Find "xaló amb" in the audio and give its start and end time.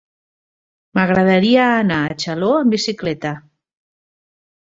2.25-2.77